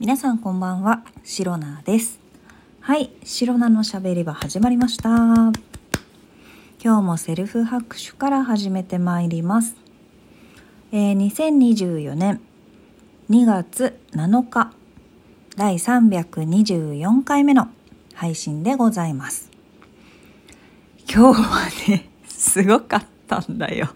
[0.00, 2.20] 皆さんこんばんは、シロナです。
[2.80, 5.10] はい、シロナのしゃべり場始まりました。
[5.10, 5.52] 今
[6.80, 9.74] 日もセルフ拍手から始めてまいります。
[10.92, 12.40] えー2024年
[13.28, 14.70] 2月7日、
[15.56, 17.66] 第324回目の
[18.14, 19.50] 配信でございます。
[21.12, 23.88] 今日はね、すごかったんだよ。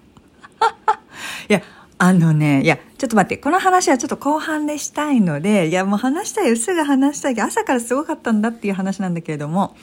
[1.49, 1.63] いや、
[2.05, 9.77] あのね、いや、ちょっと待って、この話はちょっと後半でしたいので、いや、もう話したいよ、すぐ話したいけど、朝からすごかったんだっていう話なんだけれども、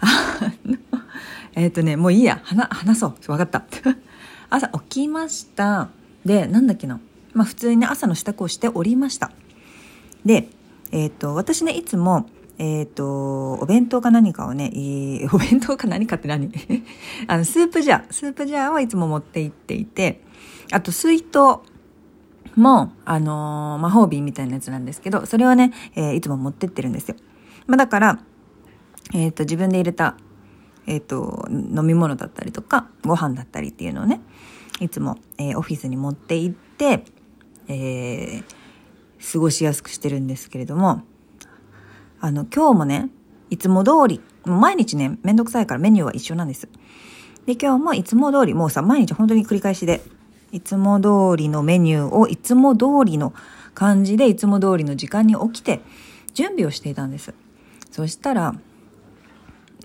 [0.00, 0.78] あの、
[1.54, 3.30] えっ、とね、もういいや、話、話そう。
[3.30, 3.62] わかった。
[4.48, 5.90] 朝起きました。
[6.24, 6.98] で、なんだっけな。
[7.34, 9.30] まあ普通にね、朝の支度をしておりました。
[10.24, 10.48] で、
[10.92, 12.26] えっ、と、私ね、いつも、
[12.58, 16.52] えっ、と、お弁当か何かをね、えー お弁当か何かって何？
[17.26, 20.22] あの、スープジャー、スープジャーをいつも持って行っていて、
[20.70, 21.38] あと水筒
[22.56, 27.16] も、あのー魔法瓶みたいなやつなんですけど、それをね、えーいつも持ってってるんですよ。
[27.66, 28.20] まあだから、
[29.12, 30.16] えっ、と、自分で入れた、
[30.86, 34.20] えっ、と、飲み物だったりとか、ご飯だったりっていうのをね、
[34.80, 37.04] いつも、えーオフィスに持って行って、
[37.66, 38.44] えー
[39.32, 41.02] 過ごしやすくしてるんですけれども、
[42.24, 43.10] あの、今日もね、
[43.50, 46.70] いつも通り、もう毎日ね、めんどくさいからメニューは一緒なんです。
[47.44, 50.00] で、今日もいつも通り、もうさ、毎日本当に繰り返しで、
[50.50, 53.34] いつも通りのメニューをいつも通りの
[53.74, 55.82] 感じで、いつも通りの時間に起きて、
[56.32, 57.34] 準備をしていたんです。
[57.90, 58.54] そしたら、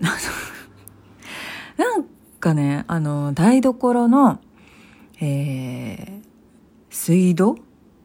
[1.76, 2.04] なん
[2.40, 4.40] かね、あの、台所の、
[5.20, 6.26] えー、
[6.88, 7.56] 水道？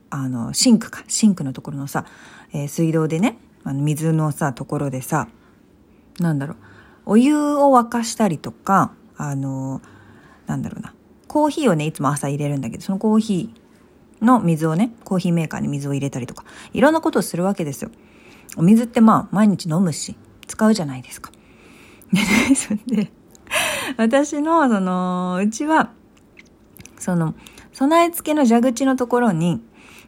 [0.10, 1.06] あの、シンクか。
[1.08, 2.04] シンクのところのさ、
[2.52, 5.28] えー水道でね、あの水のさ、ところでさ、
[6.20, 6.58] なんだろう、
[7.08, 9.82] お湯を沸かしたりとか、あの、
[10.46, 10.94] なんだろうな、
[11.28, 17.90] コーヒーをね、いつも朝入れるんだけど、そのコーヒーの水をね、コーヒーメーカーに水を入れたりとか、いろんなことをするわけですよ。
[18.56, 21.32] お水ってまあ、毎日飲むし、使うじゃないですか。
[22.14, 23.12] で、それで、
[23.98, 25.92] 私の、その、うちは、
[27.00, 27.34] その、
[27.74, 29.62] 備え付けの蛇口のところに、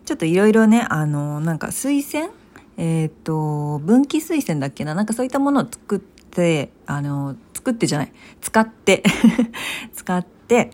[0.06, 2.30] ちょっといろいろね、あの、なんか水栓
[2.78, 4.96] えっ、と、分岐水栓だっけな？
[4.96, 9.04] なんかそういったものを作って、あの、作ってじゃない、使って、
[9.94, 10.72] 使って、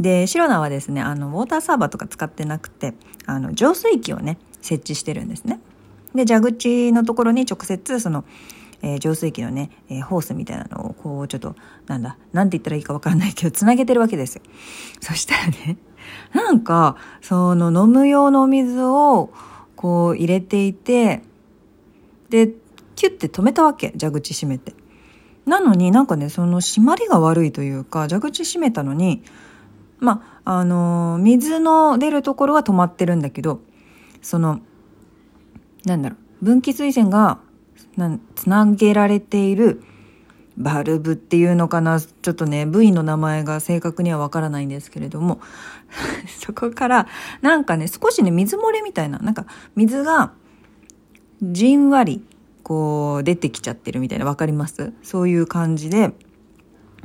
[0.00, 2.94] で、シロナはですね、あの、ウォーターサーバーとか使ってなくて、
[3.26, 5.60] あの、浄水器をね、設置してるんですね。
[6.14, 8.24] で、蛇口のところに直接、その、
[8.82, 11.56] えー浄水器のね、えーホースみたいなのを、こう、ちょっと、
[11.86, 14.42] なんだ、なんて言ったらいいかわからないけど、つなげてるわけですよ。
[15.00, 15.76] そしたらね、
[16.32, 19.30] なんか、その、飲む用のお水を、
[19.74, 21.22] こう、入れていて、
[22.30, 22.52] で、
[22.96, 24.74] キュッて止めたわけ、蛇口閉めて。
[25.46, 29.22] なのになんかね、その締まりが悪いというか、蛇口閉めたのに、
[29.98, 33.60] まあ、あのー水の出るところは止まってるんだけど、
[34.22, 34.60] その、
[35.84, 37.38] なんだろう、分岐水栓が、
[38.36, 39.82] つなげられている
[40.56, 45.40] バルブっていうのかな、ちょっとね、部位の名前が正確にはわからないんですけれども、
[46.38, 47.06] そこから、
[47.42, 49.46] なんかね、少しね、水漏れみたいな、なんか、
[49.76, 50.32] 水が、
[51.42, 52.22] じんわり、
[52.62, 54.92] こう、出てきちゃってるみたいな、わかります？
[55.02, 56.12] そういう感じで、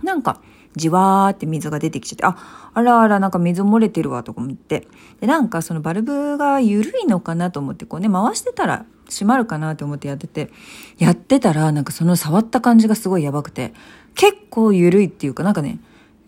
[0.01, 0.41] なんか、
[0.75, 4.88] じわーって水が出てきちゃって、あ、あらあら、なんか水漏れてるわ、とか思って。
[5.21, 10.50] で、なんかそのバルブが緩いのかなと思って、こうね、回してたら閉まるかなと思ってやってて、
[10.97, 13.73] やってたら、なんかその触った感じがすごいやばくて、
[14.15, 15.77] 結構緩いっていうか、なんかね、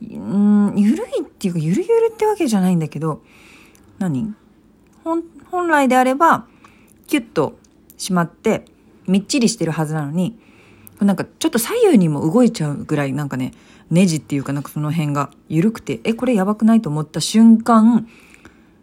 [0.01, 3.23] うん、緩いっていうか、ゆるゆるってわけじゃないんだけど、
[3.97, 4.35] 何？
[5.03, 6.45] 本、本来であれば、
[7.07, 7.57] キュッと
[7.97, 8.65] 閉まって、
[9.07, 10.37] みっちりしてるはずなのに、
[10.99, 13.53] なんかちょっと左右にも動いちゃうぐらいなんかね、
[13.91, 18.07] ネジっていうかなんかその辺が緩くて、え、これやばくないと思った瞬間、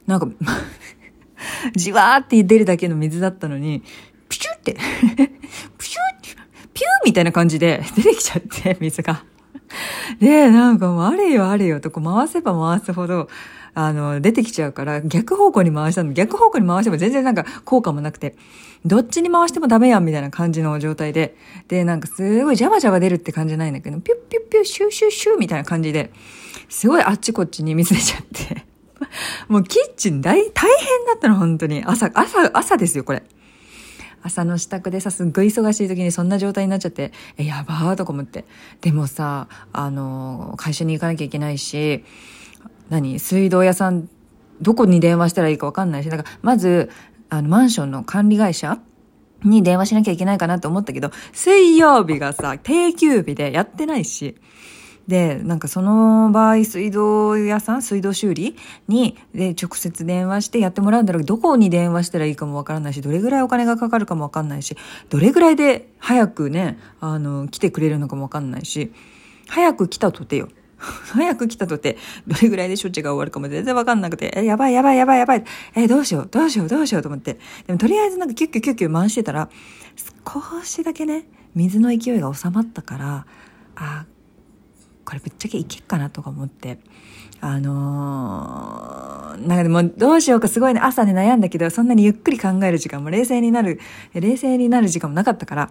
[0.06, 0.28] なんか、
[1.74, 3.82] じわーって出るだけの水だったのに、
[4.28, 4.74] プシュって、
[5.78, 6.28] プシュって、
[6.74, 9.24] ピューみたいな感じで出てきちゃって、水が。
[10.20, 13.28] で、なんかもうあれよあれよとこう回せば回すほど、
[13.74, 16.12] あの、出てきちゃうから、逆方向に回したの。
[16.12, 18.36] 逆方向に回しても全然なんか効果もなくて、
[18.84, 21.36] どっちに回してもダメやんみたいな感じの状態で、
[21.68, 26.10] で、なんかすごいジャバジャバ出るって感じじゃないんだけど、ピュッピュッピュッシューシューシューみたいな感じで、
[26.68, 28.66] すごいあっちこっちに水出ちゃって。
[29.48, 31.82] もうキッチン大、大変だったの、本当に。
[31.84, 33.22] 朝、朝、朝ですよ、これ。
[34.22, 38.44] 朝の支度でさ、すっごい忙しい時にそんな状態になっちゃって、え、やばーとか思って。
[38.80, 42.04] でもさ、あの、会社に行かなきゃいけないし、
[42.92, 43.18] 何？
[43.18, 44.08] 水道屋さん、
[44.60, 46.90] どこに電話したらいいかわかんないし、だから、まず、
[47.30, 48.78] あの、マンションの管理会社
[49.42, 54.36] に電話しなきゃいけないかなと思ったけど、水曜日がさ、定休日でやってないし、
[55.08, 58.56] で、なんかその場合、水道屋さん、水道修理
[58.88, 64.76] に、で、直接電話してやってもらうんだろうけど、どこに電話したらいいかもわからないし、どれぐらいお金がかかるかもわかんないし、
[65.08, 68.92] どれぐらいで早くね、あの、来てくれるのかもわかんないし、
[69.48, 70.48] 早く来たとてよ。
[71.12, 71.96] 早く来たとて、
[72.26, 75.44] どれぐらいで処置が終わるかも全然わかんなくて、え、やばいやばいやばいやばい。
[75.74, 77.38] え、どうしよう、どうしよう、どうしようと思って。
[77.66, 79.48] でもとりあえずなんかキュッキュキュッキュ回してたら、
[80.26, 83.26] 少しだけね、水の勢いが収まったから、
[83.76, 84.06] あ、
[85.04, 86.78] これぶっちゃけいけっかなとか思って。
[87.44, 93.80] あのー、なんかでもどうしようかすごいね、朝ね悩んだけど、そんなにゆっくり考える時間も冷静になる、
[94.14, 95.70] 冷静になる時間もなかったから、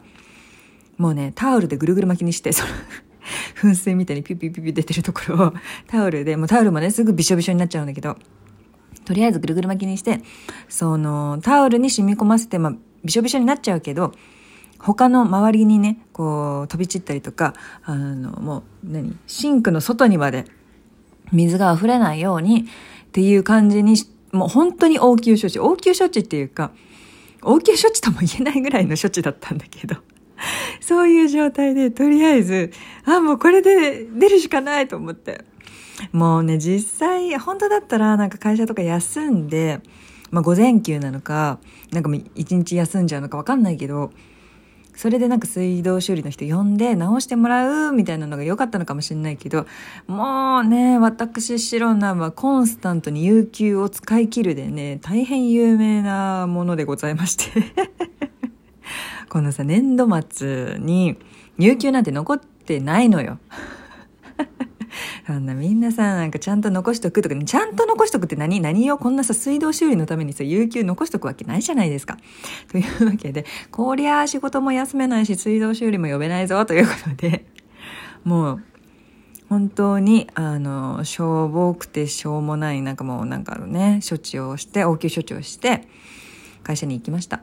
[0.97, 2.69] もうね、タオルでぐるぐる巻きにして、その
[3.61, 5.53] 噴水みたいにピュピュピュピュ出てるところを
[5.87, 8.17] タオルで、もうタオルもね、すぐびしょびしょになっちゃうんだけど、
[9.05, 10.21] とりあえずぐるぐる巻きにして、
[10.67, 14.13] その、タオルに染み込ませて、まあ、びしょびしょになっちゃうけど、
[14.79, 17.53] 他の周りにね、こう、飛び散ったりとか、
[17.83, 20.45] あの、もう、何シンクの外にまで
[21.31, 22.65] 水が溢れないようにっ
[23.11, 23.95] ていう感じに、
[24.31, 25.59] もう本当に応急処置。
[25.59, 26.71] 応急処置っていうか、
[27.43, 29.97] 応急処置とも言えないぐらいの処置だったんだけど。
[30.81, 32.71] そういう状態で、とりあえず、
[33.05, 35.45] あ、もうこれで出るしかないと思って。
[36.11, 39.79] もうね、実際、本当だったらなんか会社とか休んで、
[40.31, 41.59] まあ午前休なのか、
[41.91, 44.11] なんかもう一日休んじゃうのかわかんないけど、
[44.95, 49.65] それでなんか水道修理の人呼んで直してもらうみたいなのが良かったのかもしれないけど、
[50.07, 57.45] もうね、私白菜はコンスタントに有給を使い切るでね、大変有名なものでございまして
[59.31, 61.17] このさ、年度末に
[61.57, 63.39] 有給なんて残ってないのよ。
[65.25, 68.59] そんなみんなさ、なんかちゃんと残しとくとか、ねちゃんと残しとくって何？
[68.59, 72.17] 何よこんなさ、水道修理のためにさ、有給残しとくわけないじゃないですか。
[72.73, 77.45] というわけで、こりゃ仕事も休めないし、水道修理も呼べないぞ、ということで、
[78.25, 78.63] もう、
[79.47, 85.87] 本当に、あの、しょぼくてしょうもない、なんかもうなんかね、処置をして、応急処置をして、
[86.63, 87.41] 会社に行きました。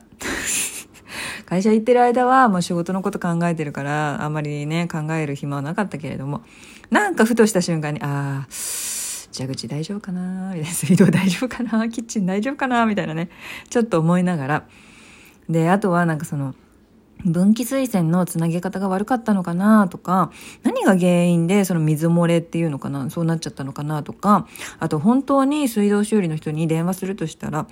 [1.49, 6.43] 会社行ってる間はもう仕事のこと考えてるから、あんまりね、考える暇はなかったけれども、
[6.91, 8.47] なんかふとした瞬間に、ああ、
[9.35, 13.29] 蛇口大丈夫かな水道大丈夫かな キッチン大丈夫かなみたいなね、
[13.67, 14.63] ちょっと思いながら。
[15.49, 16.53] で、あとはなんかその、
[17.25, 20.31] 分岐水栓のつなげ方が悪かったのかなとか、
[20.61, 24.47] 何が原因でその水漏れっていうのかな、そうなっちゃったのかなとか、
[24.79, 27.65] あと本当に水道修理の人に電話するとしたら、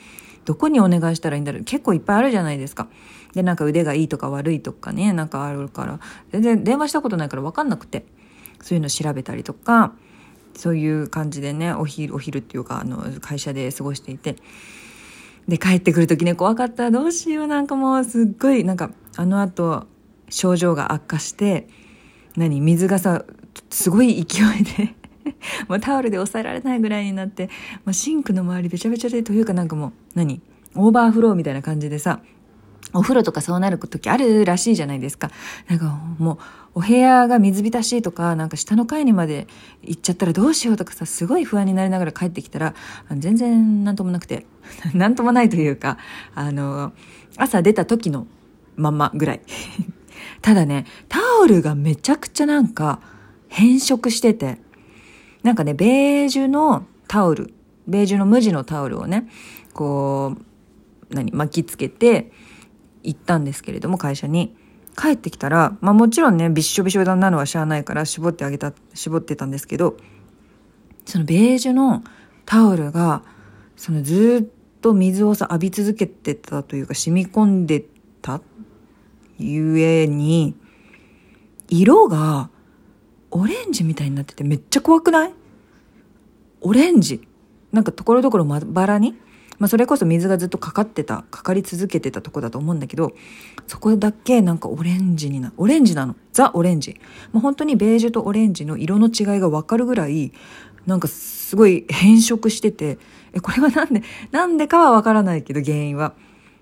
[0.48, 1.64] どこにお願いしたらいいんだろう？
[1.66, 2.88] 結構いっぱいあるじゃないですか。
[3.34, 6.00] で、なんか腕がいいとか悪いとかね、なんかあるから、
[6.32, 8.06] 全然電話したことないから分かんなくて、
[8.62, 9.92] そういうの調べたりとか、
[10.56, 14.38] そういう感じでね、お昼、お昼っていうか、あの、会社で過ごしていて、
[15.50, 16.92] で、帰ってくる時ね、怖かった。
[16.92, 17.48] どうしよう。
[17.48, 19.86] なんかもう、すっごい、なんか、あの後、
[20.30, 21.68] 症状が悪化して、
[22.38, 22.62] 何？
[22.62, 23.26] 水がさ、
[23.70, 24.96] すごい勢いで
[25.68, 27.48] もうタオルで抑えられないぐらいになって、
[27.86, 30.42] もうシンクの周りべちゃべちゃで、というかなんかもう、何？
[30.76, 32.22] オーバーフローみたいな感じでさ、
[32.94, 35.32] お風呂とかそうなる時あるらしいじゃないですか。
[35.68, 36.38] なんかもう、
[36.76, 39.48] お部屋が水浸しとか、なんか下の階にまで
[39.82, 42.76] 行っちゃったらどうしようとかさ、すごい不安になりながら帰ってきたら、
[43.18, 44.46] 全然なんともなくて、
[44.94, 45.98] なんともないというか、
[46.34, 46.94] あの、
[47.36, 48.28] 朝出た時の
[48.76, 49.42] まんまぐらい。
[50.42, 53.02] ただね、タオルがめちゃくちゃなんか
[53.50, 54.60] 変色してて、
[55.48, 57.54] なんかね、ベージュのタオル、
[57.88, 59.30] ベージュの無地のタオルをね、
[59.74, 60.36] こ
[61.10, 62.34] う、何、巻きつけて
[63.02, 64.58] 行ったんですけれども、会社に。
[64.98, 69.96] 帰ってきたら、まあもちろんね、びっしょびしょなのはしゃあないから絞ってあげた、絞ってたんですけど、
[71.06, 72.04] そのベージュの
[72.46, 73.24] タオルが、
[73.78, 77.86] そのずっと水をさ、浴び続けてたというか染み込んで
[78.22, 78.42] た
[79.38, 80.56] ゆえに、
[81.70, 82.50] 色が
[83.30, 85.34] オレンジみたいになっててめっちゃ怖くない？
[86.68, 87.26] オレンジ。
[87.72, 89.16] なんかところどころまばらに
[89.60, 93.14] まあそれこそ水がずっとかかってた、かかり続けてたとこだと思うんだけど、
[93.66, 96.16] そこだけなんかオレンジにな、オレンジなの。
[96.32, 97.00] ザ・オレンジ。
[97.32, 100.32] もう本当にベージュとオレンジの色の違いがわかるぐらい、
[100.86, 103.00] なんかすごい変色してて、
[103.34, 106.14] え、これはなんで、なんでかはわからないけど原因は。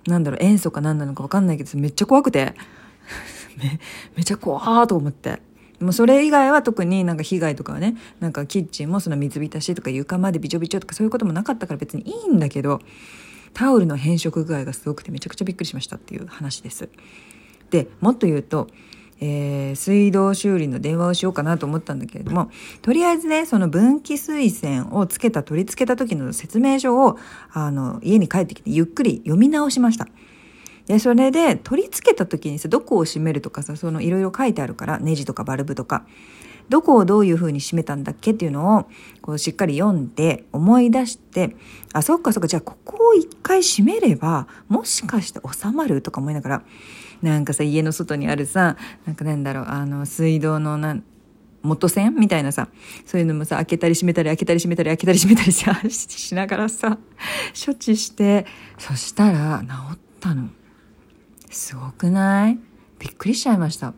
[0.07, 2.53] なんだろう、塩素か何なのかわかんないけど、めっちゃ怖くて。
[3.57, 3.79] め、
[4.15, 5.41] めっちゃ怖ーと思って。
[5.79, 12.79] もうそれ以外は特になんか被害とかはね、なんかキッチンもその水浸しとか床までびちょびちょとかそういうこともなかったから別にいいんだけど、
[13.53, 16.89] タオルの変色具合がすごくてめちゃくちゃびっくりしましたっていう話です。
[17.69, 18.67] で、もっと言うと、
[19.21, 22.51] えー、水道修理の電話をしようかなと思ったんだけれども、
[22.81, 27.17] とりあえずね、その分岐水栓をつけた、取り付けた時の説明書を、
[27.51, 30.07] あの、家に帰ってきてゆっくり読み直しました。
[30.87, 36.05] で、それで取り付けた時にさ、どこを閉めるとかさ、そのいろいろ書いてあるから、ネジとかバルブとか。
[36.69, 38.85] どこをどういう風に締めたんだっけっていうのを
[39.21, 41.55] こうしっかり読んで思い出して
[41.93, 46.63] あそっかそっかじゃあここを一回締めればもしかして収まるとか思いながら
[47.21, 51.03] なんかさ家の外にあるさなんかなんだろうあの水道のなん
[51.65, 52.67] 元栓みたいなさ、
[53.05, 56.99] そういうのもさ、開けたり閉めたり開けたり閉めたり開けたり閉めたりさ、 しながらさ、
[57.65, 58.45] 処置して、
[58.77, 60.49] そしたら治ったの。
[61.55, 62.59] すごくない？
[62.99, 63.93] びっくりしちゃいました。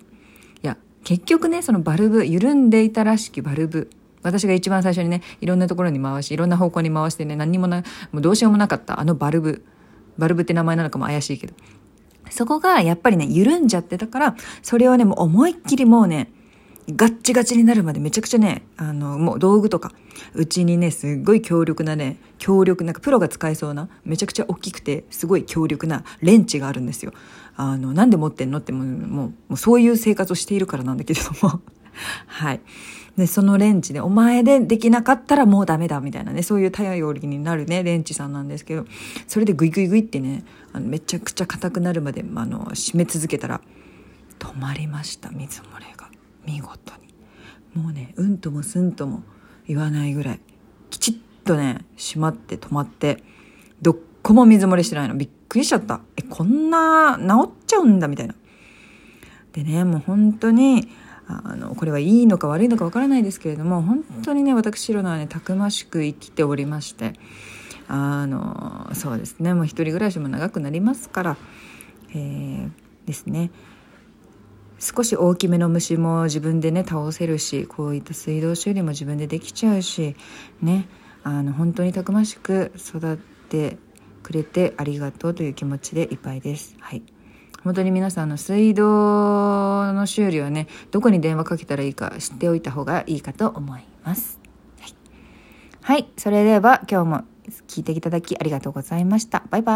[0.61, 3.89] いや、結局ね、そのバルブ、緩んでいたらしきバルブ。
[4.21, 9.65] 私が一番最初にね、いろんなところに回し、いろんな方向に回してね、何にもな、もうどうしようもなかったあのバルブ。
[10.19, 11.55] バルブって名前なのかも怪しいけど。
[12.29, 16.31] そこがやっぱりね、緩んじゃってたから、それをね、もう思いっきりもうね、
[16.89, 19.91] ガッチガチになるまでめちゃくちゃね、あの、もう道具とか、
[20.33, 27.11] うちにね、すっごい強力なね、強力、なんかプロが使えそうな、めちゃくちゃ大きくて、すごい強力なレンチがあるんですよ。
[27.57, 31.61] あの、なんで持ってんのってもう、もう、そういう生活をしているからなんだけれども。
[32.27, 32.61] はい。
[33.17, 38.85] で、そのレンチで、お前でできなかったらもうダメだ、みたいなね、そういう頼りになるね、レンチさんなんですけど、
[39.27, 43.61] それでグイグイグイってね、あのめちゃくちゃ硬くなるまで、あの、締め続けたら、
[44.37, 46.07] 止まりました、水漏れが。
[46.47, 46.93] 見事
[47.75, 49.21] にもうねうんともすんとも
[49.67, 50.39] 言わないぐらい
[50.89, 53.21] きちっとね閉まって止まって
[53.81, 56.01] どっこも水漏れしてないのびっくりしちゃった。
[56.15, 58.35] えこんな治っちゃうんだみたいな。
[59.53, 60.87] でねもう本当に
[61.27, 67.13] あのこれはいいのか悪いのかわからないですけれども本当にね私ロナはねたくましく生きておりまして
[67.87, 71.37] あのそうですねもう一人暮らしも長くなりますから、
[72.11, 72.71] えー、
[73.05, 73.51] ですね。
[74.79, 80.15] 少し大きめの虫も自分でね倒せるしこういった水道修理も自分でできちゃうし
[80.61, 80.87] ね
[81.23, 83.17] あの本当にたくましく育っ
[83.49, 83.77] て
[84.27, 86.75] くれてありがとうという気持ちでいっぱいです。
[86.81, 87.01] はい
[87.63, 88.83] 本当に皆さんの水道
[89.93, 94.39] の修理はねどこに電話かけたらいいか知っておいた方がいいかと思います。
[94.79, 94.93] はい、
[95.81, 97.23] はい、それでは今日も
[97.67, 99.43] 聞いていただきありがとうございました。
[99.49, 99.75] バイバイ。